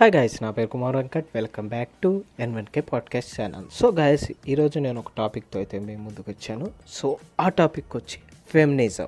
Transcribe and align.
Hi 0.00 0.12
guys 0.14 0.42
నా 0.42 0.50
పేరు 0.50 0.66
Kumar 0.66 0.96
Venkat. 0.96 1.26
Welcome 1.34 1.68
back 1.68 1.88
to 2.02 2.24
NVK 2.40 2.80
podcast 2.80 3.40
channel 3.40 3.64
so 3.72 3.90
guys 3.90 4.32
ఈరోజు 4.48 4.78
నేను 4.78 4.98
ఒక 4.98 5.06
టాపిక్తో 5.18 5.58
అయితే 5.58 5.78
మేము 5.78 6.04
ముందుకు 6.04 6.30
వచ్చాను. 6.30 6.70
సో 6.88 7.16
ఆ 7.40 7.48
టాపిక్ 7.48 7.96
వచ్చి 7.96 8.18
ఫెమినిజం 8.48 9.06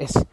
ఎస్ 0.00 0.24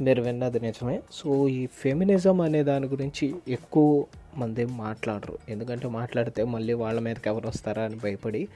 మీరు 0.00 0.22
విన్నది 0.22 0.60
నిజమే. 0.60 1.00
సో 1.12 1.48
ఈ 1.48 1.66
ఫెమినిజం 1.66 2.40
అనే 2.40 2.62
దాని 2.62 2.86
గురించి 2.86 3.34
ఎక్కువ 3.48 4.04
మంది 4.36 4.64
మాట్లాడరు. 4.64 5.38
ఎందుకంటే 5.48 5.88
మాట్లాడితే 5.88 6.44
మళ్ళీ 6.44 6.72
వాళ్ళ 6.72 7.00
మీదకి 7.00 7.28
ఎవరు 7.28 7.48
వస్తారా 7.48 7.82
అని 7.82 7.96
భయపడి 7.96 8.48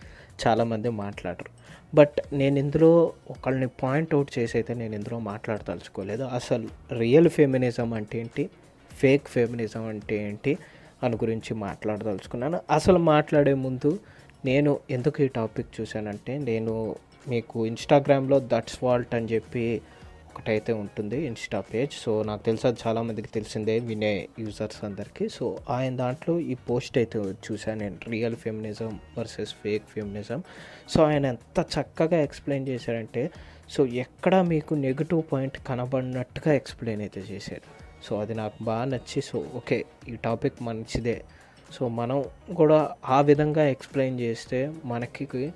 చాలామంది 0.46 0.90
మాట్లాడరు. 0.90 1.50
బట్ 1.96 2.20
నేను 2.32 2.58
ఇందులో 2.58 3.12
ఒకళ్ళని 3.30 3.68
పాయింట్ 3.68 4.14
అవుట్ 4.14 4.38
చేసి 4.38 4.56
అయితే 4.56 4.74
నేను 4.74 4.94
ఇందులో 4.94 5.18
మాట్లాడదలుచుకోలేదు. 5.18 6.22
అసలు 6.22 6.68
రియల్ 6.98 7.28
ఫెమినిజం 7.28 7.92
అంటే 7.92 8.18
ఏంటి? 8.18 8.50
ఫేక్ 8.92 9.28
ఫెమినిజం 9.28 9.86
అంటే 9.86 10.28
ఏంటి? 10.28 10.58
అని 11.02 11.16
గురించి 11.16 11.54
మాట్లాడదలుచుకున్నాను. 11.54 12.60
అసలు 12.70 12.98
మాట్లాడే 12.98 13.54
ముందు 13.54 13.98
నేను 14.44 14.80
ఎందుకు 14.90 15.22
ఈ 15.22 15.28
టాపిక్ 15.28 15.80
చూశానంటే 15.80 16.38
నేను 16.38 16.96
మీకు 17.28 17.66
ఇన్స్టాగ్రామ్లో 17.66 18.40
దట్స్ 18.40 18.84
వాల్ట్ 18.84 19.14
అని 19.14 19.26
చెప్పి 19.26 19.82
ఒకటైతే 20.30 20.72
ఉంటుంది 20.72 21.26
ఇన్స్టా 21.26 21.60
పేజ్. 21.60 21.92
సో 21.92 22.22
నాకు 22.22 22.42
తెలుసా 22.42 22.74
చాలామందికి 22.86 23.28
తెలిసిందే 23.28 23.78
వినే 23.78 24.28
యూజర్స్ 24.38 24.84
అందరికీ. 24.84 25.28
సో 25.28 25.58
ఆయన 25.70 25.96
దాంట్లో 25.96 26.40
ఈ 26.40 26.54
పోస్ట్ 26.54 26.98
అయితే 26.98 27.18
చూశాను 27.18 27.78
నేను. 27.78 27.96
Real 28.08 28.36
feminism 28.36 29.00
versus 29.18 29.54
fake 29.54 29.82
feminism. 29.88 30.42
So 30.88 31.02
ఆయన 31.02 31.26
ఎంత 31.26 31.66
చక్కగా 31.78 32.20
ఎక్స్ప్లెయిన్ 32.20 32.68
చేశారంటే 32.68 33.30
సో 33.70 33.86
ఎక్కడ 33.86 34.34
మీకు 34.40 34.74
నెగిటివ్ 34.74 35.22
పాయింట్ 35.32 35.58
కనబడినట్టుగా 35.66 36.54
ఎక్స్ప్లెయిన్ 36.54 37.02
అయితే 37.02 37.20
చేశారు. 37.20 37.79
సో 38.04 38.20
అది 38.20 38.34
నాకు 38.34 38.64
బాగా 38.64 38.84
నచ్చి 38.84 39.22
సో 39.22 39.44
ఓకే 39.54 39.84
ఈ 40.08 40.16
టాపిక్ 40.16 40.62
మంచిదే. 40.62 41.24
సో 41.72 41.88
మనం 41.88 42.24
కూడా 42.56 42.94
ఆ 43.08 43.20
విధంగా 43.20 43.68
ఎక్స్ప్లెయిన్ 43.68 44.20
చేస్తే 44.20 44.72
మనకి 44.84 45.52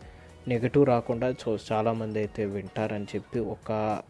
నెగటివ్ 0.48 0.86
రాకుండా 0.86 1.34
సో 1.41 1.58
చాలామంది 1.72 2.19
అయితే 2.19 2.44
వింటారని 2.44 3.04
చెప్పి 3.04 3.38
ఒక 3.38 4.02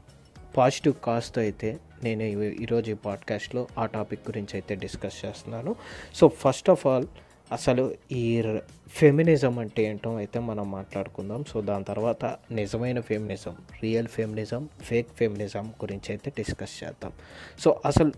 పాజిటివ్ 0.56 0.94
కాస్ట్ 1.05 1.39
అయితే 1.39 1.78
నేను 2.05 2.22
ఈరోజు 2.42 2.91
ఈ 2.91 2.94
పాడ్కాస్ట్లో 2.94 3.67
ఆ 3.78 3.86
టాపిక్ 3.86 4.20
గురించి 4.20 4.48
అయితే 4.53 4.75
డిస్కస్ 4.75 5.25
చేస్తున్నాను. 5.25 5.77
సో 6.14 6.28
ఫస్ట్ 6.28 6.70
ఆఫ్ 6.70 6.87
ఆల్ 6.87 7.06
అసలు 7.53 7.95
ఈ 8.12 8.42
ఫెమినిజం 8.89 9.59
అంటే 9.59 9.83
ఏంటో 9.83 10.17
అయితే 10.17 10.39
మనం 10.41 10.70
మాట్లాడుకుందాం. 10.70 11.45
సో 11.45 11.61
దాని 11.61 11.84
తర్వాత 11.84 12.25
నిజమైన 12.50 13.00
feminism 13.00 13.56
real 13.83 14.09
feminism 14.09 14.69
fake 14.83 15.09
feminism 15.19 15.67
గురించి 15.69 16.09
అయితే 16.09 16.33
డిస్కస్ 16.39 16.84
చేద్దాం. 16.84 17.12
సో 17.61 17.81
అసలు 17.84 18.12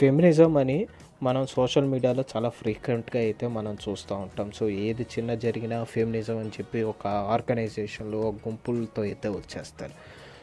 ఫెమినిజం 0.00 0.56
అని 0.56 0.86
మనం 1.22 1.46
సోషల్ 1.46 1.84
మీడియాలో 1.84 2.24
చాలా 2.36 2.48
ఫ్రీక్వెంట్గా 2.48 3.22
అయితే 3.22 3.46
మనం 3.46 3.76
చూస్తూ 3.88 4.14
ఉంటాం. 4.14 4.52
సో 4.52 4.68
ఏది 4.68 5.02
చిన్న 5.02 5.34
జరిగినా 5.34 5.84
ఫెమినిజం 5.84 6.38
అని 6.38 6.48
చెప్పి 6.48 6.82
ఒక 6.82 7.06
ఆర్గనైజేషన్లో 7.06 8.20
ఒక 8.20 8.34
గుంపులతో 8.48 9.02
అయితే 9.02 9.28
వచ్చేస్తారు. 9.28 9.92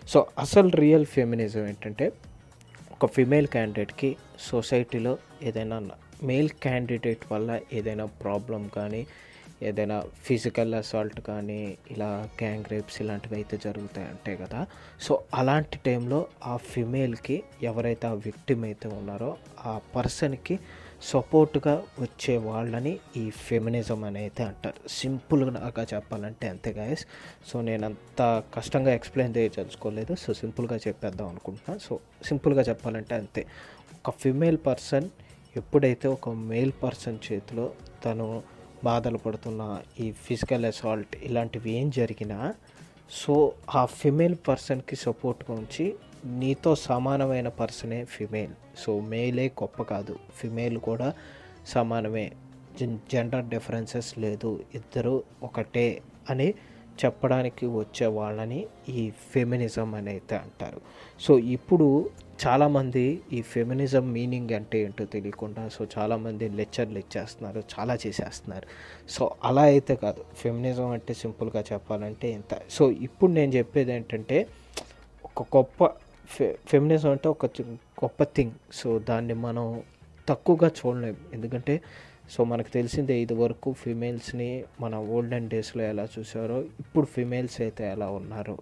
సో 0.08 0.28
అసలు 0.40 0.70
రియల్ 0.70 1.06
ఫెమినిజం 1.06 1.68
ఏంటంటే 1.68 2.12
ఒక 2.92 3.06
ఫిమేల్ 3.06 3.48
క్యాండిడేట్కి 3.48 4.16
సొసైటీలో 4.40 5.18
ఏదైనా 5.44 5.82
మేల్ 6.24 6.50
క్యాండిడేట్ 6.50 7.34
వల్ల 7.34 7.60
ఏదైనా 7.74 8.06
ప్రాబ్లం 8.06 8.68
కానీ 8.68 9.08
ఏదైనా 9.64 10.04
ఫిజికల్ 10.26 10.74
అసాల్ట్ 10.74 11.22
కానీ 11.22 11.78
ఇలా 11.92 12.08
గ్యాంగ్ 12.42 12.66
రేప్స్ 12.72 13.02
ఇలాంటివి 13.02 13.36
అయితే 13.36 13.58
జరుగుతాయి 13.58 14.08
అంటే 14.08 14.36
కదా. 14.36 14.68
సో 15.02 15.24
అలాంటి 15.34 15.78
టైంలో 15.78 16.28
ఆ 16.46 16.58
ఫిమేల్కి 16.58 17.44
ఎవరైతే 17.64 18.08
ఆ 18.08 18.14
విక్టిమ్ 18.14 18.64
అయితే 18.64 18.88
ఉన్నారో 18.88 19.38
ఆ 19.66 19.82
పర్సన్కి 19.96 20.60
సపోర్ట్గా 21.02 21.84
వచ్చే 22.00 22.38
వాళ్ళని 22.38 23.00
ఈ 23.18 23.30
ఫెమినిజం 23.30 24.04
అని 24.04 24.20
అయితే 24.20 24.44
అంటారు. 24.44 24.90
సింపుల్గా 24.90 25.86
చెప్పాలంటే 25.94 26.48
అంతే 26.48 26.72
గాయస్ 26.72 27.06
సో 27.52 27.62
నేను 27.62 27.86
అంత 27.86 28.44
కష్టంగా 28.56 28.94
ఎక్స్ప్లెయిన్ 28.94 29.36
చేయదలుచుకోలేదు 29.38 30.16
సో 30.16 30.34
సింపుల్గా 30.34 30.78
చెప్పేద్దాం 30.88 31.28
అనుకుంటున్నాను 31.28 31.80
సో 31.80 32.00
సింపుల్గా 32.26 32.62
చెప్పాలంటే 32.62 33.16
అంతే. 33.16 33.44
ఒక 33.96 34.16
ఫిమేల్ 34.16 34.58
పర్సన్ 34.66 35.10
ఎప్పుడైతే 35.58 36.08
ఒక 36.08 36.30
మేల్ 36.30 36.72
పర్సన్ 36.84 37.18
చేతిలో 37.32 37.72
తను 38.06 38.44
బాధలు 38.84 39.18
పడుతున్న 39.18 39.82
ఈ 40.00 40.12
ఫిజికల్ 40.12 40.66
అసాల్ట్ 40.66 41.18
ఇలాంటివి 41.24 41.72
ఏం 41.72 41.90
జరిగినా 41.90 42.54
సో 43.12 43.54
ఆ 43.76 43.86
ఫిమేల్ 43.86 44.36
పర్సన్కి 44.48 44.96
సపోర్ట్గా 44.96 45.58
ఉంచి 45.58 45.96
నీతో 46.26 46.76
సమానమైన 46.76 47.48
పర్సనే 47.48 48.06
ఫిమేల్. 48.06 48.52
సో 48.78 49.00
మేలే 49.00 49.48
గొప్ప 49.48 49.84
కాదు. 49.84 50.20
ఫిమేల్ 50.36 50.78
కూడా 50.78 51.14
సమానమే. 51.68 52.32
జెండర్ 52.84 53.46
డిఫరెన్సెస్ 53.46 54.20
లేదు. 54.20 54.64
ఇద్దరు 54.76 55.24
ఒకటే 55.44 56.02
అని 56.30 56.54
చెప్పడానికి 57.06 57.66
వచ్చే 57.66 58.08
వాళ్ళని 58.08 58.68
ఈ 58.90 59.12
ఫెమినిజం 59.32 59.96
అని 59.96 60.10
అయితే 60.10 60.36
అంటారు. 60.36 60.82
సో 61.20 61.40
ఇప్పుడు 61.40 62.10
చాలామంది 62.48 63.22
ఈ 63.34 63.42
ఫెమినిజం 63.42 64.12
మీనింగ్ 64.12 64.52
అంటే 64.52 64.84
ఏంటో 64.84 65.06
తెలియకుండా 65.06 65.70
సో 65.70 65.88
చాలామంది 65.98 66.50
లెక్చర్లు 66.50 67.00
ఇచ్చేస్తున్నారు 67.00 67.64
చాలా 67.80 67.98
చేసేస్తున్నారు. 68.08 68.68
సో 69.10 69.32
అలా 69.44 69.62
అయితే 69.62 69.96
కాదు. 69.96 70.24
ఫెమినిజం 70.36 70.90
అంటే 70.90 71.14
సింపుల్గా 71.14 71.64
చెప్పాలంటే 71.74 72.32
ఇంత. 72.32 72.62
సో 72.70 72.92
ఇప్పుడు 72.92 73.32
నేను 73.32 73.52
చెప్పేది 73.52 73.94
ఏంటంటే 73.94 74.48
ఒక 75.26 75.58
గొప్ప 75.58 75.86
ఫె 76.26 76.56
ఫెమినిజం 76.68 77.12
అంటే 77.12 77.30
ఒక 77.30 77.46
గొప్ప 78.04 78.24
థింగ్. 78.24 78.52
సో 78.74 79.00
దాన్ని 79.00 79.34
మనం 79.34 79.84
తక్కువగా 80.30 80.68
చూడలేం. 80.68 81.18
ఎందుకంటే 81.34 81.82
సో 82.34 82.40
మనకు 82.52 82.70
తెలిసిందే 82.78 83.16
ఇది 83.24 83.36
వరకు 83.42 83.70
ఫిమేల్స్ని 83.84 84.50
మన 84.82 84.96
ఓల్డెన్ 85.16 85.48
డేస్లో 85.54 85.84
ఎలా 85.92 86.06
చూసారో 86.16 86.58
ఇప్పుడు 86.84 87.08
ఫిమేల్స్ 87.16 87.58
అయితే 87.66 87.84
ఎలా 87.94 88.08
ఉన్నారు. 88.20 88.56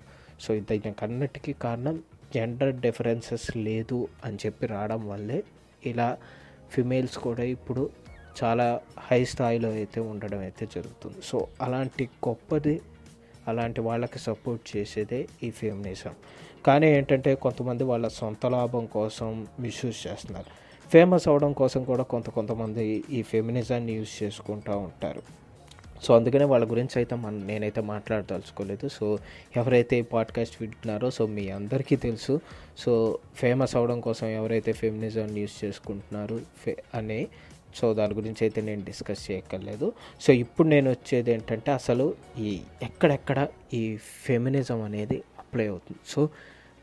సో 0.44 0.50
దీనికి 0.70 1.04
అన్నిటికీ 1.08 1.54
కారణం 1.66 1.98
జెండర్ 2.36 2.74
డిఫరెన్సెస్ 2.86 3.48
లేదు 3.68 4.00
అని 4.26 4.38
చెప్పి 4.44 4.66
రావడం 4.74 5.02
వల్లే 5.12 5.40
ఇలా 5.92 6.08
ఫిమేల్స్ 6.76 7.18
కూడా 7.26 7.46
ఇప్పుడు 7.56 7.84
చాలా 8.40 8.68
హై 9.08 9.22
స్థాయిలో 9.32 9.70
అయితే 9.80 10.00
ఉండడం 10.12 10.42
అయితే 10.48 10.64
జరుగుతుంది. 10.76 11.20
సో 11.30 11.38
అలాంటి 11.66 12.04
గొప్పది 12.28 12.76
అలాంటి 13.52 13.82
వాళ్ళకి 13.88 14.20
సపోర్ట్ 14.28 14.64
చేసేదే 14.74 15.20
ఈ 15.48 15.50
ఫెమినిజం. 15.60 16.16
కానీ 16.68 16.88
ఏంటంటే 16.98 17.32
కొంతమంది 17.46 17.84
వాళ్ళ 17.92 18.08
సొంత 18.20 18.46
లాభం 18.56 18.86
కోసం 18.98 19.30
మిస్యూజ్ 19.66 20.00
చేస్తున్నారు. 20.08 20.52
ఫేమస్ 20.92 21.28
అవడం 21.28 21.54
కోసం 21.54 21.84
కూడా 21.84 22.04
కొంత 22.04 22.30
కొంతమంది 22.30 23.04
ఈ 23.10 23.22
ఫెమినిజాన్ని 23.22 23.94
యూజ్ 23.94 24.24
చేసుకుంటూ 24.24 24.78
ఉంటారు. 24.78 25.22
సో 26.04 26.16
అందుకనే 26.16 26.46
వాళ్ళ 26.46 26.72
గురించి 26.72 26.96
అయితే 26.96 27.16
మన 27.16 27.34
నేనైతే 27.34 27.82
మాట్లాడదలుచుకోలేదు. 27.82 28.88
సో 28.88 29.20
ఎవరైతే 29.58 30.00
ఈ 30.00 30.02
పాడ్కాస్ట్ 30.02 30.58
వింటున్నారో 30.62 31.12
సో 31.12 31.26
మీ 31.26 31.50
అందరికీ 31.50 31.96
తెలుసు. 31.96 32.42
సో 32.78 33.20
ఫేమస్ 33.36 33.76
అవడం 33.76 34.00
కోసం 34.00 34.28
ఎవరైతే 34.28 34.72
ఫెమినిజాన్ని 34.72 35.42
యూజ్ 35.42 35.66
చేసుకుంటున్నారు 35.66 36.42
ఫే 36.66 36.84
అని 36.96 37.28
సో 37.76 37.94
దాని 37.94 38.14
గురించి 38.14 38.38
అయితే 38.42 38.62
నేను 38.62 38.84
డిస్కస్ 38.84 39.32
చేయక్కర్లేదు. 39.32 39.94
సో 40.22 40.34
ఇప్పుడు 40.34 40.68
నేను 40.68 40.90
వచ్చేది 40.90 41.32
ఏంటంటే 41.32 41.72
అసలు 41.72 42.16
ఈ 42.40 42.62
ఎక్కడెక్కడ 42.84 43.48
ఈ 43.74 43.98
ఫెమినిజం 43.98 44.82
అనేది 44.82 45.24
అప్లై 45.40 45.68
అవుతుంది. 45.68 46.00
సో 46.08 46.30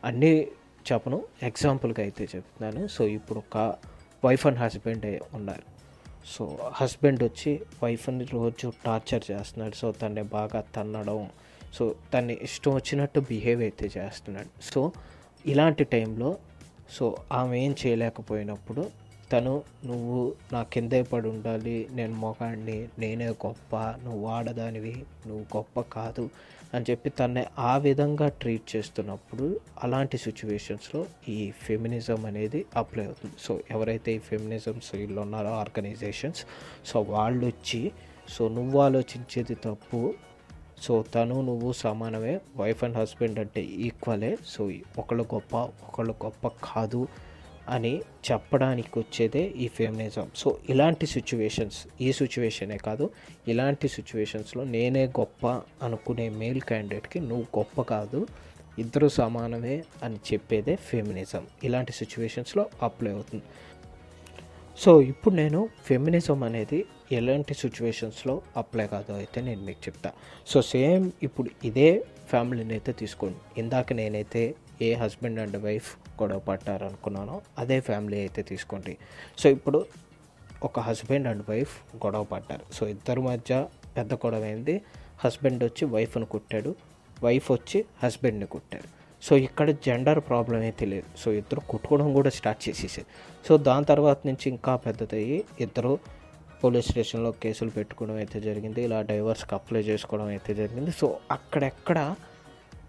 అన్నీ 0.05 0.49
చెప్పను. 0.93 1.25
ఎగ్జాంపుల్గా 1.43 2.03
అయితే 2.03 2.29
చెప్తున్నాను. 2.37 2.87
సో 2.87 3.07
ఇప్పుడు 3.07 3.39
ఒక 3.39 3.75
వైఫ్ 4.25 4.47
అండ్ 4.47 4.59
హస్బెండ్ 4.59 5.21
ఉన్నారు. 5.35 5.63
సో 6.27 6.59
హస్బెండ్ 6.73 7.23
వచ్చి 7.25 7.61
వైఫ్ని 7.83 8.25
రోజు 8.25 8.73
టార్చర్ 8.87 9.23
చేస్తున్నాడు. 9.31 9.75
సో 9.75 9.93
తన్ని 9.93 10.23
బాగా 10.23 10.61
తన్నడం 10.77 11.31
సో 11.75 11.95
తన్ని 12.15 12.39
ఇష్టం 12.43 12.75
వచ్చినట్టు 12.75 13.21
బిహేవ్ 13.21 13.61
అయితే 13.61 13.91
చేస్తున్నాడు. 13.97 14.49
సో 14.63 14.93
ఇలాంటి 15.47 15.85
టైంలో 15.85 16.37
సో 16.91 17.17
ఆమె 17.33 17.61
ఏం 17.61 17.77
చేయలేకపోయినప్పుడు 17.87 18.91
తను 19.33 19.63
నువ్వు 19.85 20.35
నా 20.53 20.63
కిందే 20.63 21.03
పడి 21.03 21.29
ఉండాలి. 21.29 21.89
నేను 21.91 22.15
మొగాడిని 22.15 22.89
నేనే 22.99 23.29
గొప్ప. 23.29 23.77
నువ్వు 23.77 24.27
ఆడదానివి 24.27 25.05
నువ్వు 25.27 25.57
గొప్ప 25.57 25.81
కాదు. 25.81 26.31
అని 26.75 26.85
చెప్పి 26.91 27.11
తనని 27.11 27.45
ఆ 27.59 27.77
విధంగా 27.77 28.29
ట్రీట్ 28.29 28.77
చేస్తున్నప్పుడు 28.77 29.61
అలాంటి 29.83 30.19
సిచ్యువేషన్స్లో 30.19 31.07
ఈ 31.29 31.51
ఫెమినిజం 31.51 32.27
అనేది 32.27 32.65
అప్లై 32.77 33.05
అవుతుంది. 33.05 33.35
సో 33.41 33.61
ఎవరైతే 33.71 34.13
ఈ 34.13 34.19
ఫెమినిజం 34.19 34.81
సైడ్లో 34.85 35.23
ఉన్నారో 35.23 35.49
ఆర్గనైజేషన్స్ 35.49 36.43
సో 36.87 37.01
వాళ్ళు 37.01 37.47
వచ్చి 37.47 37.93
సో 38.29 38.49
నువ్వు 38.49 38.81
ఆలోచించేది 38.81 39.55
తప్పు. 39.55 40.15
సో 40.83 41.05
తను 41.15 41.43
నువ్వు 41.43 41.73
సమానమే 41.73 42.41
వైఫ్ 42.57 42.85
అండ్ 42.85 42.97
హస్బెండ్ 42.97 43.39
అంటే 43.39 43.61
ఈక్వలే 43.61 44.39
సో 44.47 44.71
ఒకళ్ళు 44.99 45.25
గొప్ప 45.35 45.57
ఒకళ్ళు 45.57 46.15
గొప్ప 46.25 46.49
కాదు. 46.65 47.09
అని 47.69 48.03
చెప్పడానికి 48.29 48.99
వచ్చేదే 48.99 49.43
ఈ 49.49 49.69
ఫెమినిజం 49.69 50.27
సో 50.37 50.59
ఇలాంటి 50.69 51.07
సిచ్యువేషన్స్ 51.07 51.87
ఈ 52.01 52.13
సిచ్యువేషనే 52.13 52.77
కాదు 52.77 53.11
ఇలాంటి 53.49 53.89
సిచ్యువేషన్స్లో 53.89 54.65
నేనే 54.65 55.07
గొప్ప 55.07 55.47
అనుకునే 55.83 56.29
మేల్ 56.29 56.61
క్యాండిడేట్కి 56.61 57.21
నువ్వు 57.21 57.47
గొప్ప 57.59 57.83
కాదు 57.83 58.27
ఇద్దరు 58.79 59.09
సమానమే 59.09 59.85
అని 60.03 60.17
చెప్పేదే 60.33 60.77
ఫెమినిజం 60.77 61.47
ఇలాంటి 61.65 61.93
సిచ్యువేషన్స్లో 61.93 62.67
అప్లై 62.83 63.13
అవుతుంది. 63.13 63.45
సో 64.79 65.03
ఇప్పుడు 65.03 65.35
నేను 65.35 65.69
ఫెమినిజం 65.85 66.43
అనేది 66.43 66.85
ఎలాంటి 67.13 67.55
సిచ్యువేషన్స్లో 67.55 68.43
అప్లై 68.57 68.87
కాదో 68.87 69.15
అయితే 69.15 69.41
నేను 69.41 69.63
మీకు 69.63 69.79
చెప్తా. 69.79 70.13
సో 70.47 70.63
సేమ్ 70.63 71.11
ఇప్పుడు 71.23 71.51
ఇదే 71.65 72.05
ఫ్యామిలీని 72.29 72.73
అయితే 72.73 72.93
తీసుకోండి. 72.93 73.61
ఇందాక 73.61 73.93
నేనైతే 73.93 74.55
ఏ 74.89 74.95
హస్బెండ్ 74.95 75.41
అండ్ 75.41 75.57
వైఫ్ 75.67 75.89
గొడవ 76.23 76.39
పడ్డారనుకున్నానో 76.49 77.37
అదే 77.59 77.79
ఫ్యామిలీ 77.81 78.19
అయితే 78.19 78.43
తీసుకోండి. 78.43 78.95
సో 79.39 79.47
ఇప్పుడు 79.57 79.87
ఒక 80.63 80.81
హస్బెండ్ 80.81 81.29
అండ్ 81.29 81.45
వైఫ్ 81.51 81.75
గొడవ 82.05 82.25
పడ్డారు. 82.25 82.65
సో 82.77 82.83
ఇద్దరి 82.95 83.21
మధ్య 83.21 83.67
పెద్ద 83.97 84.15
గొడవ 84.15 84.45
అయింది 84.51 84.77
హస్బెండ్ 85.25 85.65
వచ్చి 85.65 85.85
వైఫ్ను 85.95 86.27
కుట్టాడు. 86.35 86.71
వైఫ్ 87.25 87.49
వచ్చి 87.53 87.79
హస్బెండ్ని 88.03 88.47
కుట్టాడు 88.55 88.89
సో 89.23 89.37
ఇక్కడ 89.47 89.69
జెండర్ 89.85 90.21
ప్రాబ్లం 90.29 90.61
అయితే 90.61 90.85
లేదు. 90.93 91.09
సో 91.23 91.29
ఇద్దరు 91.33 91.61
కుట్టుకోవడం 91.71 92.09
కూడా 92.17 92.31
స్టార్ట్ 92.39 92.61
చేసేసారు 92.69 93.09
సో 93.47 93.57
దాని 93.69 93.87
తర్వాత 93.93 94.19
నుంచి 94.29 94.47
ఇంకా 94.55 94.73
పెద్దదయ్యి 94.87 95.39
ఇద్దరు 95.65 95.93
పోలీస్ 96.63 96.89
స్టేషన్లో 96.91 97.31
కేసులు 97.43 97.71
పెట్టుకోవడం 97.71 98.17
అయితే 98.23 98.39
జరిగింది. 98.41 98.81
ఇలా 98.85 98.99
డైవర్స్కి 99.11 99.55
అప్లై 99.59 99.83
చేసుకోవడం 99.89 100.29
అయితే 100.35 100.55
జరిగింది. 100.61 100.93
సో 101.01 101.07
అక్కడెక్కడ 101.37 101.99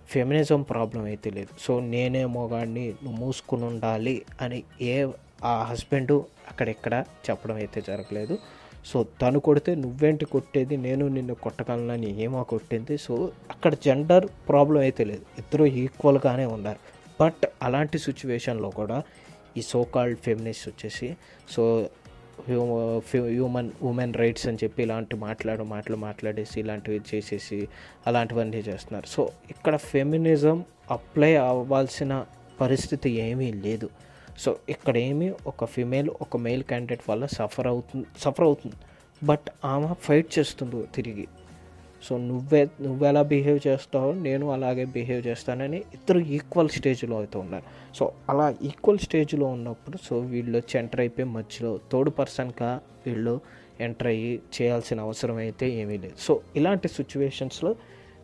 ఫెమినిజం 0.10 0.62
ప్రాబ్లం 0.62 1.04
అయితే 1.04 1.30
లేదు. 1.30 1.50
సో 1.60 1.80
నేనే 1.80 2.26
మొగాడిని 2.26 2.96
మూసుకుని 3.04 3.66
ఉండాలి 3.66 4.22
అని 4.42 4.64
ఏ 4.82 5.08
ఆ 5.46 5.64
హస్బెండ్ 5.64 6.12
అక్కడెక్కడ 6.48 7.04
చెప్పడం 7.30 7.56
అయితే 7.56 7.84
జరగలేదు. 7.88 8.38
సో 8.86 9.06
తను 9.22 9.40
కొడితే 9.40 9.76
నువ్వేంటి 9.76 10.26
కొట్టేది? 10.26 10.78
నేను 10.78 11.08
నిన్ను 11.08 11.36
కొట్టగలనని 11.36 12.22
ఏమో 12.22 12.44
కొట్టింది. 12.44 12.98
సో 12.98 13.32
అక్కడ 13.50 13.74
జెండర్ 13.74 14.26
ప్రాబ్లం 14.50 14.82
అయితే 14.82 15.04
లేదు. 15.04 15.22
ఇద్దరు 15.38 15.66
ఈక్వల్గానే 15.66 16.46
ఉన్నారు. 16.46 16.80
బట్ 17.22 17.46
అలాంటి 17.62 18.00
సిచ్యువేషన్లో 18.00 18.70
కూడా 18.70 19.04
ఈ 19.58 19.62
సో 19.62 19.84
కాల్డ్ 19.84 20.20
ఫెమినిస్ట్ 20.20 20.70
వచ్చేసి 20.70 21.18
సో 21.50 21.90
హ్యూమన్ 22.48 23.72
ఉమెన్ 23.84 24.14
రైట్స్ 24.14 24.48
అని 24.48 24.58
చెప్పి 24.64 24.84
ఇలాంటి 24.84 25.16
మాట్లాడు 25.16 25.64
మాటలు 25.64 25.98
మాట్లాడేసి 25.98 26.60
ఇలాంటివి 26.60 27.02
చేసేసి 27.16 27.68
అలాంటివన్నీ 28.08 28.58
చేస్తున్నారు. 28.58 29.06
సో 29.06 29.32
ఇక్కడ 29.50 29.76
ఫెమినిజం 29.76 30.66
అప్లై 30.92 31.36
అవ్వాల్సిన 31.36 32.26
పరిస్థితి 32.62 33.10
ఏమీ 33.10 33.54
లేదు. 33.54 33.90
సో 34.40 34.56
ఇక్కడ 34.70 34.98
ఏమి 34.98 35.34
ఒక 35.48 35.66
ఫిమేల్ 35.66 36.10
ఒక 36.22 36.38
మేల్ 36.38 36.64
క్యాండిడేట్ 36.64 37.04
వల్ల 37.10 37.26
సఫర్ 37.26 37.68
అవుతుంది 37.68 38.06
సఫర్ 38.20 38.46
అవుతుంది. 38.46 38.76
బట్ 39.24 39.48
ఆమె 39.66 39.88
ఫైట్ 40.02 40.40
చేస్తుంది 40.40 40.86
తిరిగి. 40.96 41.28
సో 42.06 42.18
నువ్వే 42.18 42.68
నువ్వెలా 42.82 43.22
బిహేవ్ 43.22 43.60
చేస్తావో 43.68 44.12
నేను 44.12 44.52
అలాగే 44.52 44.86
బిహేవ్ 44.86 45.28
చేస్తానని 45.28 45.78
ఇద్దరు 45.78 46.20
ఈక్వల్ 46.20 46.70
స్టేజ్లో 46.70 47.18
అయితే 47.18 47.38
ఉన్నారు. 47.38 47.66
సో 47.96 48.12
అలా 48.30 48.56
ఈక్వల్ 48.64 49.00
స్టేజ్లో 49.00 49.48
ఉన్నప్పుడు 49.48 49.98
సో 50.08 50.18
వీళ్ళు 50.20 50.58
వచ్చి 50.58 50.80
ఎంటర్ 50.80 51.00
అయిపోయి 51.00 51.28
మధ్యలో 51.28 51.80
థర్డ్ 51.94 52.12
పర్సన్గా 52.20 52.82
వీళ్ళు 53.08 53.42
ఎంటర్ 53.82 54.08
అయ్యి 54.08 54.42
చేయాల్సిన 54.56 55.00
అవసరం 55.00 55.36
అయితే 55.36 55.70
ఏమీ 55.70 55.98
లేదు. 55.98 56.16
సో 56.20 56.42
ఇలాంటి 56.56 56.88
సిచ్యువేషన్స్లో 56.88 57.76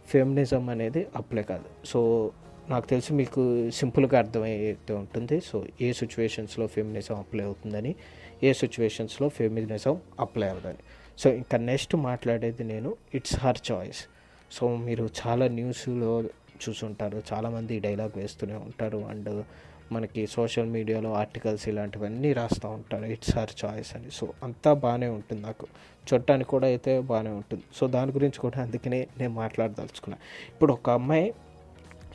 ఫెమినిజం 0.08 0.70
అనేది 0.70 1.08
అప్లై 1.16 1.44
కాదు. 1.44 1.68
సో 1.86 2.31
నాకు 2.70 2.86
తెలిసి 2.88 3.14
మీకు 3.14 3.70
సింపుల్గా 3.74 4.18
అర్థమైతే 4.20 4.94
ఉంటుంది. 4.94 5.40
సో 5.40 5.66
ఏ 5.81 5.94
సిచ్యువేషన్స్లో 5.94 6.68
ఫెమినిజం 6.68 7.16
అప్లై 7.16 7.46
అవుతుందని 7.46 7.96
ఏ 8.44 8.54
సిచ్యువేషన్స్లో 8.54 9.30
ఫెమినిజం 9.30 10.02
అప్లై 10.20 10.48
అవుతుందని 10.50 10.84
సో 11.19 11.30
ఇంకా 11.30 11.57
నెక్స్ట్ 11.57 11.95
మాట్లాడేది 11.95 12.63
నేను 12.63 12.95
ఇట్స్ 13.13 13.39
హర్ 13.39 13.71
చాయిస్ 13.71 14.06
సో 14.51 14.77
మీరు 14.77 15.10
చాలా 15.27 15.48
న్యూస్లో 15.48 16.24
చూసుంటారు 16.69 17.24
చాలామంది 17.33 17.80
డైలాగ్ 17.80 18.12
వేస్తూనే 18.15 18.54
ఉంటారు 18.54 19.06
అండ్ 19.10 19.44
మనకి 19.92 20.27
సోషల్ 20.27 20.69
మీడియాలో 20.69 21.13
ఆర్టికల్స్ 21.13 21.69
ఇలాంటివన్నీ 21.69 22.33
రాస్తూ 22.33 22.69
ఉంటారు 22.69 23.06
ఇట్స్ 23.06 23.38
హర్ 23.38 23.65
చాయిస్ 23.65 23.95
అని. 23.95 24.12
సో 24.12 24.33
అంతా 24.44 24.74
బాగానే 24.74 25.07
ఉంటుంది 25.07 25.42
నాకు. 25.42 25.68
చూడటానికి 26.13 26.50
కూడా 26.50 26.68
అయితే 26.68 27.01
బాగానే 27.01 27.30
ఉంటుంది. 27.30 27.63
సో 27.75 27.88
దాని 27.88 28.12
గురించి 28.12 28.39
కూడా 28.39 28.62
అందుకనే 28.62 29.07
నేను 29.18 29.33
మాట్లాడదలుచుకున్నాను 29.33 30.51
ఇప్పుడు 30.54 30.74
ఒక 30.74 30.89
అమ్మాయి 30.89 31.33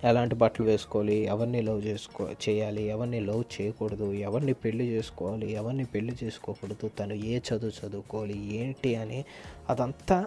ఎలాంటి 0.05 0.35
బట్టలు 0.35 0.67
వేసుకోవాలి? 0.67 1.15
ఎవరిని 1.15 1.63
లవ్ 1.63 1.87
చేసుకో 1.87 2.29
చేయాలి? 2.49 2.83
ఎవరిని 2.83 3.21
లవ్ 3.21 3.45
చేయకూడదు? 3.61 4.13
ఎవరిని 4.13 4.53
పెళ్ళి 4.53 4.87
చేసుకోవాలి? 4.87 5.53
ఎవరిని 5.53 5.85
పెళ్ళి 5.85 6.17
చేసుకోకూడదు? 6.25 6.89
తను 6.89 7.13
ఏ 7.13 7.39
చదువు 7.39 7.87
చదువుకోవాలి? 7.87 8.55
ఏంటి 8.55 8.95
అని 8.95 9.25
అదంతా 9.69 10.27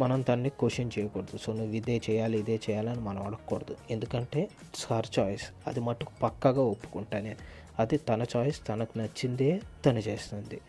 మనం 0.00 0.20
తన్ని 0.20 0.48
క్వశ్చన్ 0.48 0.90
చేయకూడదు. 0.98 1.38
సో 1.38 1.52
నువ్వు 1.52 1.72
ఇదే 1.72 2.00
చేయాలి 2.10 2.38
ఇదే 2.38 2.60
చేయాలని 2.70 3.00
మనం 3.00 3.22
అడగకూడదు. 3.22 3.76
ఎందుకంటే 3.90 4.42
ఇట్స్ 4.42 4.92
హర్ 4.92 5.06
చాయిస్ 5.18 5.42
అది 5.66 5.80
మటుకు 5.80 6.12
పక్కగా 6.22 6.62
ఒప్పుకుంటానే. 6.62 7.36
అది 7.78 7.96
తన 7.96 8.26
చాయిస్ 8.36 8.68
తనకు 8.68 8.98
నచ్చిందే 8.98 9.60
తను 9.86 9.98
చేస్తుంది. 9.98 10.60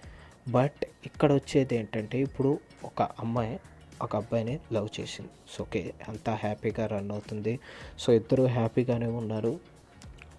బట్ 0.51 0.85
ఇక్కడ 1.05 1.33
వచ్చేది 1.33 1.75
ఏంటంటే 1.75 2.19
ఇప్పుడు 2.19 2.59
ఒక 2.85 3.01
అమ్మాయి 3.01 3.59
ఒక 4.01 4.15
అబ్బాయిని 4.15 4.59
లవ్ 4.73 4.89
చేసింది. 4.99 5.29
సో 5.49 5.63
ఓకే 5.63 5.93
అంతా 6.09 6.35
హ్యాపీగా 6.35 6.85
రన్ 6.85 7.11
అవుతుంది. 7.11 7.59
సో 7.99 8.13
ఇద్దరు 8.13 8.43
హ్యాపీగానే 8.43 9.05
ఉన్నారు. 9.05 9.59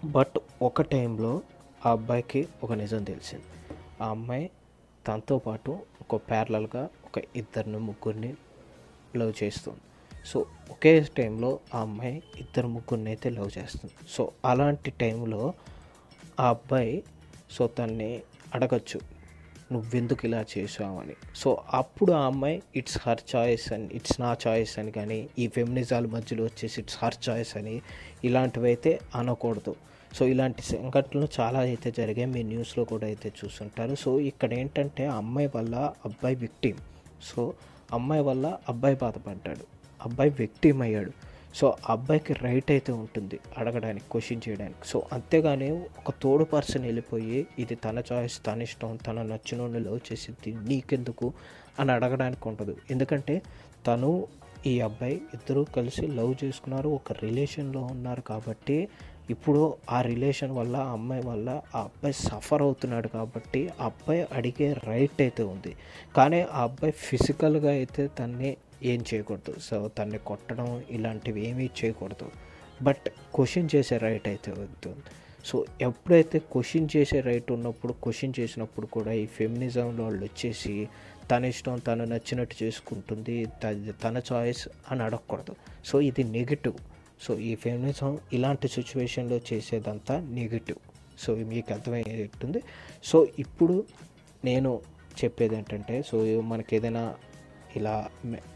బట్ 0.05 0.39
ఒక 0.61 0.81
టైంలో 0.81 1.41
ఆ 1.85 1.91
అబ్బాయికి 1.91 2.47
ఒక 2.63 2.73
నిజం 2.73 3.03
తెలిసింది. 3.03 3.43
ఆ 4.01 4.09
అమ్మాయి 4.09 4.49
తనతో 5.07 5.37
పాటు 5.37 5.79
ఒక 6.01 6.29
ప్యారలల్గా 6.29 6.89
ఒక 7.05 7.23
ఇద్దరిని 7.35 7.77
ముగ్గురిని 7.77 8.33
లవ్ 9.17 9.33
చేస్తుంది. 9.43 9.79
సో 10.25 10.45
ఒకే 10.71 11.07
టైంలో 11.17 11.59
ఆ 11.75 11.79
అమ్మాయి 11.79 12.23
ఇద్దరు 12.37 12.67
ముగ్గురిని 12.67 13.09
అయితే 13.09 13.29
లవ్ 13.29 13.57
చేస్తుంది. 13.57 13.93
సో 14.09 14.31
అలాంటి 14.45 14.91
టైంలో 14.91 15.53
ఆ 16.39 16.49
అబ్బాయి 16.49 17.03
సో 17.51 17.67
తన్ని 17.67 18.21
అడగచ్చు. 18.55 19.16
నువ్వెందుకు 19.71 20.25
ఇలా 20.27 20.45
చేసావని 20.57 21.15
సో 21.35 21.49
అప్పుడు 21.73 22.11
ఆ 22.11 22.21
అమ్మాయి 22.25 22.61
ఇట్స్ 22.75 22.99
హర్ 23.05 23.23
చాయిస్ 23.35 23.73
అని 23.73 23.87
ఇట్స్ 23.93 24.21
నా 24.21 24.37
చాయిస్ 24.47 24.79
అని 24.79 24.91
కానీ 24.91 25.29
ఈ 25.39 25.47
ఫెమినిజాల 25.47 26.05
మధ్యలో 26.05 26.43
వచ్చేసి 26.43 26.81
ఇట్స్ 26.81 26.97
హర్ 27.01 27.29
చాయిస్ 27.29 27.57
అని 27.57 27.81
ఇలాంటివి 28.23 28.65
అయితే 28.65 28.99
అనకూడదు. 29.15 29.75
సో 30.15 30.25
ఇలాంటి 30.27 30.61
సంఘటనలు 30.61 31.27
చాలా 31.39 31.59
అయితే 31.59 31.91
జరిగాయి. 31.91 32.25
మీ 32.25 32.43
న్యూస్లో 32.43 32.83
కూడా 32.83 33.05
అయితే 33.07 33.31
చూస్తుంటారు 33.39 33.95
సో 33.95 34.19
ఇక్కడ 34.19 34.53
ఏంటంటే 34.53 35.05
అమ్మాయి 35.05 35.49
వల్ల 35.55 35.75
అబ్బాయి 36.05 36.35
విక్టిమ్. 36.35 36.79
సో 37.29 37.53
అమ్మాయి 37.93 38.21
వల్ల 38.21 38.57
అబ్బాయి 38.69 38.95
బాధపడ్డాడు. 38.95 39.65
అబ్బాయి 40.05 40.29
విక్టిమ్ 40.29 40.81
అయ్యాడు. 40.81 41.11
సో 41.57 41.67
ఆ 41.67 41.93
అబ్బాయికి 41.93 42.33
రైట్ 42.45 42.71
అయితే 42.71 42.91
ఉంటుంది 42.91 43.37
అడగడానికి 43.57 44.05
క్వశ్చన్ 44.11 44.41
చేయడానికి. 44.47 44.87
సో 44.91 44.97
అంతేగానే 45.15 45.69
ఒక 45.71 46.11
తోడు 46.23 46.43
పర్సన్ 46.43 46.83
వెళ్ళిపోయి 46.83 47.47
ఇది 47.59 47.75
తన 47.75 48.03
చాయిస్ 48.11 48.35
తన 48.47 48.61
ఇష్టం 48.61 48.99
తన 49.07 49.21
నచ్చిన 49.31 49.67
లవ్ 49.87 49.99
చేసింది 50.09 50.51
నీకెందుకు 50.69 51.29
అని 51.79 51.91
అడగడానికి 51.91 52.47
ఉండదు. 52.49 52.75
ఎందుకంటే 52.91 53.41
తను 53.87 54.11
ఈ 54.67 54.73
అబ్బాయి 54.81 55.15
ఇద్దరూ 55.35 55.61
కలిసి 55.77 56.03
లవ్ 56.19 56.33
చేసుకున్నారు 56.43 56.89
ఒక 56.89 57.11
రిలేషన్లో 57.23 57.81
ఉన్నారు 57.93 58.21
కాబట్టి 58.21 58.77
ఇప్పుడు 59.29 59.61
ఆ 59.89 59.97
రిలేషన్ 60.01 60.51
వల్ల 60.57 60.75
ఆ 60.75 60.91
అమ్మాయి 60.91 61.23
వల్ల 61.27 61.49
ఆ 61.75 61.79
అబ్బాయి 61.79 62.15
సఫర్ 62.27 62.61
అవుతున్నాడు 62.61 63.07
కాబట్టి 63.07 63.61
ఆ 63.81 63.85
అబ్బాయి 63.85 64.27
అడిగే 64.37 64.73
రైట్ 64.73 65.19
అయితే 65.21 65.43
ఉంది. 65.43 65.73
కానీ 66.17 66.39
ఆ 66.41 66.61
అబ్బాయి 66.61 66.93
ఫిజికల్గా 67.07 67.69
అయితే 67.69 68.07
తన్ని 68.19 68.51
ఏం 68.83 69.05
చేయకూడదు. 69.13 69.59
సో 69.59 69.87
తన్ని 69.87 70.17
కొట్టడం 70.17 70.83
ఇలాంటివి 70.89 71.47
ఏమీ 71.47 71.69
చేయకూడదు. 71.83 72.31
బట్ 72.83 73.09
క్వశ్చన్ 73.35 73.69
చేసే 73.75 73.97
రైట్ 73.97 74.27
అయితే 74.27 74.51
ఉంటుంది 74.51 75.03
సో 75.45 75.65
ఎప్పుడైతే 75.81 76.39
క్వశ్చన్ 76.39 76.89
చేసే 76.97 77.19
రైట్ 77.19 77.51
ఉన్నప్పుడు 77.51 77.93
క్వశ్చన్ 77.93 78.33
చేసినప్పుడు 78.39 78.85
కూడా 78.85 79.11
ఈ 79.11 79.25
ఫెమినిజంలో 79.25 80.03
వాళ్ళు 80.03 80.23
వచ్చేసి 80.23 80.87
తన 81.31 81.45
ఇష్టం 81.45 81.79
తను 81.79 82.03
నచ్చినట్టు 82.05 82.63
చేసుకుంటుంది. 82.63 83.45
తన 84.03 84.21
చాయిస్ 84.31 84.67
అని 84.91 85.03
అడగకూడదు. 85.03 85.55
సో 85.85 86.01
ఇది 86.01 86.23
నెగిటివ్. 86.23 86.75
సో 87.21 87.39
ఈ 87.39 87.55
ఫెమినిజం 87.55 88.19
ఇలాంటి 88.33 88.67
సిచ్యువేషన్లో 88.67 89.39
చేసేదంతా 89.53 90.19
నెగిటివ్. 90.19 90.77
సో 91.19 91.35
మీకు 91.35 91.73
అర్థమయ్యేట్టుంది. 91.73 92.63
సో 93.03 93.27
ఇప్పుడు 93.39 93.83
నేను 94.45 94.81
చెప్పేది 95.23 95.55
ఏంటంటే 95.55 96.01
సో 96.01 96.41
మనకి 96.41 96.75
ఏదైనా 96.75 97.15
ఇలా 97.77 97.95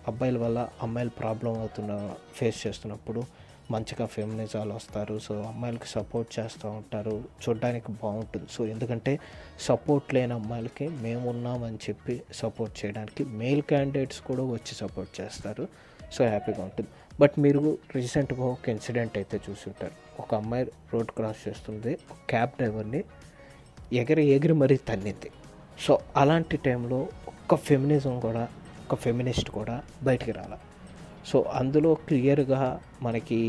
అబ్బాయిల 0.08 0.38
వల్ల 0.38 0.60
అమ్మాయిలు 0.84 1.14
ప్రాబ్లం 1.20 1.54
అవుతున్న 1.60 1.92
ఫేస్ 2.36 2.60
చేస్తున్నప్పుడు 2.68 3.24
మంచిగా 3.72 4.06
ఫెమినిజాలు 4.14 4.74
వస్తారు. 4.74 5.16
సో 5.26 5.34
అమ్మాయిలకి 5.42 5.88
సపోర్ట్ 5.88 6.30
చేస్తూ 6.40 6.70
ఉంటారు. 6.70 7.14
చూడడానికి 7.44 7.92
బాగుంటుంది. 7.92 8.48
సో 8.52 8.62
ఎందుకంటే 8.74 9.14
సపోర్ట్ 9.60 10.14
లేని 10.16 10.34
అమ్మాయిలకి 10.34 10.88
మేము 11.06 11.30
ఉన్నామని 11.30 11.80
చెప్పి 11.88 12.16
సపోర్ట్ 12.34 12.74
చేయడానికి 12.82 13.24
మేల్ 13.42 13.62
క్యాండిడేట్స్ 13.62 14.22
కూడా 14.30 14.44
వచ్చి 14.56 14.74
సపోర్ట్ 14.76 15.14
చేస్తారు. 15.22 15.66
సో 16.14 16.22
హ్యాపీగా 16.28 16.64
ఉంటుంది. 16.64 16.90
బట్ 17.20 17.36
మీరు 17.40 17.78
రీసెంట్గా 17.96 18.46
ఒక 18.46 18.70
ఇన్సిడెంట్ 18.70 19.16
అయితే 19.18 19.38
చూసి 19.50 19.66
ఉంటారు. 19.68 19.96
ఒక 20.22 20.36
అమ్మాయి 20.36 20.66
రోడ్ 20.94 21.12
క్రాస్ 21.18 21.42
చేస్తుంది. 21.48 21.94
క్యాబ్ 22.30 22.50
డ్రైవర్ని 22.50 23.04
ఎగిరి 23.94 24.26
ఎగిరి 24.36 24.54
మరీ 24.54 24.78
తన్నింది. 24.90 25.30
సో 25.80 25.94
అలాంటి 26.16 26.58
టైంలో 26.58 27.00
ఒక్క 27.28 27.56
ఫెమినిజం 27.68 28.16
కూడా 28.20 28.44
ఒక 28.92 28.98
ఫెమినిస్ట్ 29.06 29.50
కూడా 29.58 29.76
బయటికి 30.08 30.34
రాల. 30.38 30.54
సో 31.30 31.38
అందులో 31.60 31.92
క్లియర్గా 32.08 32.62
మనకి 33.06 33.40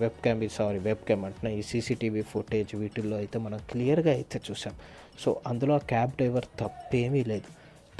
web 0.00 0.18
cam 0.24 0.42
sorry 0.56 0.80
web 0.86 1.02
cam 1.06 1.22
అంటున్నా 1.28 1.50
ఈ 1.58 1.62
సీసీటీవీ 1.68 2.22
ఫుటేజ్ 2.32 2.72
వీటిల్లో 2.80 3.16
అయితే 3.22 3.36
మనం 3.44 3.60
క్లియర్గా 3.70 4.12
అయితే 4.18 4.38
చూసాం. 4.48 4.74
సో 5.22 5.30
అందులో 5.50 5.74
ఆ 5.78 5.82
క్యాబ్ 5.92 6.12
డ్రైవర్ 6.18 6.46
తప్పేమీ 6.60 7.22
లేదు. 7.32 7.48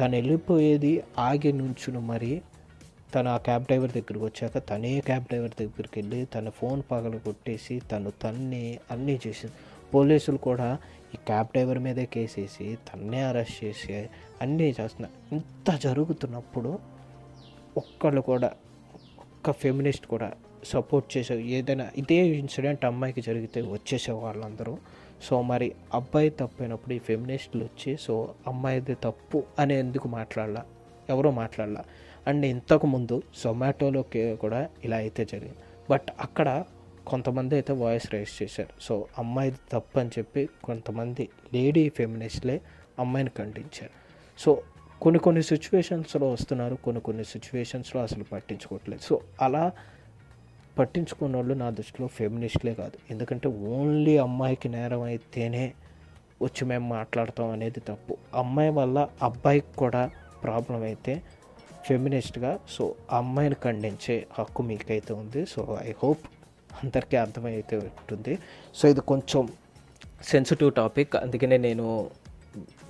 తను 0.01 0.15
వెళ్ళిపోయేది 0.19 0.93
ఆగి 1.29 1.53
నుంచును 1.61 2.01
మరి 2.11 2.33
తను 3.15 3.29
ఆ 3.35 3.39
క్యాబ్ 3.49 3.65
డ్రైవర్ 3.69 3.93
దగ్గరికి 3.97 4.25
వచ్చాక 4.25 4.59
తనే 4.71 4.93
క్యాబ్ 5.09 5.27
డ్రైవర్ 5.31 5.55
దగ్గరికి 5.63 5.97
వెళ్ళి 6.01 6.21
తన 6.35 6.49
ఫోన్ 6.61 6.83
పగలు 6.91 7.19
కొట్టేసి 7.27 7.77
తను 7.93 8.13
తన్ని 8.25 8.65
అన్నీ 8.95 9.17
చేసింది. 9.27 9.57
పోలీసులు 9.95 10.37
కూడా 10.37 10.79
ఈ 11.15 11.17
క్యాబ్ 11.17 11.47
డ్రైవర్ 11.47 11.79
మీదే 11.79 12.07
కేసేసి 12.07 12.79
తన్నే 12.93 13.23
అరెస్ట్ 13.23 13.65
చేసి 13.65 14.09
అన్నీ 14.43 14.65
చేస్తున్నారు 14.81 15.35
ఇంత 15.35 15.77
జరుగుతున్నప్పుడు 15.77 16.79
ఒక్కళ్ళు 17.77 18.21
కూడా 18.21 18.53
ఒక్క 19.21 19.51
ఫెమినిస్ట్ 19.51 20.07
కూడా 20.07 20.33
సపోర్ట్ 20.65 21.17
చేసే 21.17 21.41
ఏదైనా 21.41 21.91
ఇదే 21.97 22.15
ఇన్సిడెంట్ 22.15 22.85
అమ్మాయికి 22.85 23.21
జరిగితే 23.21 23.63
వచ్చేసే 23.63 24.13
వాళ్ళందరూ. 24.13 24.79
సో 25.23 25.43
మరి 25.43 25.75
అబ్బాయి 25.95 26.31
తప్పైనప్పుడు 26.31 26.95
ఈ 26.95 26.99
ఫెమినిస్టులు 26.99 27.65
వచ్చి 27.65 27.97
సో 27.97 28.35
అమ్మాయిది 28.47 28.95
తప్పు 28.95 29.43
అని 29.59 29.79
ఎందుకు 29.79 30.09
మాట్లాడాల? 30.09 30.63
ఎవరో 31.09 31.31
మాట్లాడాల? 31.31 31.77
అండ్ 32.27 32.47
ఇంతకుముందు 32.47 33.23
జొమాటోలోకి 33.45 34.37
కూడా 34.37 34.69
ఇలా 34.85 34.97
అయితే 34.97 35.25
జరిగింది. 35.25 35.59
బట్ 35.91 36.09
అక్కడ 36.21 36.65
కొంతమంది 37.09 37.55
అయితే 37.55 37.73
వాయిస్ 37.73 38.15
రైజ్ 38.15 38.43
చేశారు. 38.43 38.73
సో 38.81 38.95
అమ్మాయిది 39.19 39.59
తప్పు 39.73 39.99
అని 39.99 40.11
చెప్పి 40.19 40.49
కొంతమంది 40.65 41.29
లేడీ 41.55 41.89
ఫెమినిస్ట్లే 41.89 42.61
అమ్మాయిని 42.99 43.31
ఖండించారు. 43.39 43.95
సో 44.39 44.63
కొన్ని 45.03 45.19
కొన్ని 45.19 45.43
సిచ్యువేషన్స్లో 45.43 46.27
వస్తున్నారు 46.33 46.75
కొన్ని 46.75 47.01
కొన్ని 47.01 47.25
సిచ్యువేషన్స్లో 47.25 48.03
అసలు 48.03 48.25
పట్టించుకోవట్లేదు. 48.25 49.03
సో 49.03 49.21
అలా 49.43 49.73
పట్టించుకున్న 50.79 51.37
వాళ్ళు 51.37 51.55
నా 51.55 51.71
దృష్టిలో 51.71 52.09
ఫెమినిస్ట్లే 52.09 52.75
కాదు. 52.75 52.97
ఎందుకంటే 53.11 53.49
ఓన్లీ 53.49 54.15
అమ్మాయికి 54.19 54.69
నేరం 54.69 55.03
అయితేనే 55.03 55.65
వచ్చి 56.43 56.63
మేము 56.65 56.87
మాట్లాడతాం 56.89 57.49
అనేది 57.51 57.81
తప్పు. 57.81 58.17
అమ్మాయి 58.35 58.71
వల్ల 58.71 58.99
అబ్బాయికి 59.23 59.73
కూడా 59.77 60.11
ప్రాబ్లం 60.43 60.83
అయితే 60.83 61.23
ఫెమినిస్ట్గా. 61.87 62.53
సో 62.69 62.95
అమ్మాయిని 63.13 63.57
ఖండించే 63.65 64.17
హక్కు 64.39 64.63
మీకైతే 64.63 65.13
ఉంది. 65.15 65.47
సో 65.47 65.79
ఐ 65.83 65.93
హోప్ 66.03 66.25
అందరికీ 66.85 67.17
అర్థమైతే 67.17 67.77
ఉంటుంది. 67.77 68.39
సో 68.75 68.89
ఇది 68.89 69.01
కొంచెం 69.01 69.49
సెన్సిటివ్ 70.23 70.73
టాపిక్ 70.73 71.17
అందుకనే 71.17 71.59
నేను 71.59 72.11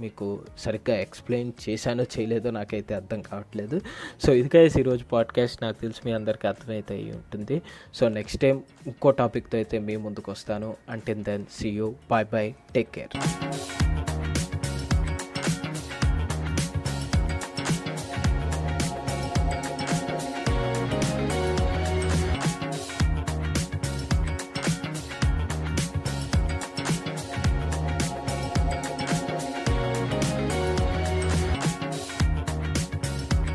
మీకు 0.01 0.27
సరిగ్గా 0.59 0.97
ఎక్స్ప్లెయిన్ 0.97 1.53
చేశానో 1.65 2.03
చేయలేదో 2.03 2.51
నాకైతే 2.51 2.95
అర్థం 2.95 3.23
కావట్లేదు. 3.23 3.81
సో 4.25 4.33
ఇదికైతే 4.33 4.81
ఈరోజు 4.81 5.05
పాడ్కాస్ట్ 5.05 5.63
నాకు 5.63 5.81
తెలిసి 5.81 6.01
మీ 6.05 6.13
అందరికీ 6.13 6.49
అర్థమైతే 6.49 6.95
అయి 6.95 7.11
ఉంటుంది. 7.11 7.63
సో 7.95 8.09
నెక్స్ట్ 8.09 8.41
టైం 8.41 8.63
ఇంకో 8.87 9.11
టాపిక్తో 9.11 9.59
అయితే 9.59 9.79
మీ 9.79 9.97
ముందుకు 9.97 10.31
వస్తాను. 10.31 10.77
అంటే 10.91 11.15
then 11.15 11.45
see 11.59 11.71
you 11.71 11.95
bye 12.11 12.27
bye 12.33 12.53
take 12.75 12.91
care 12.91 13.13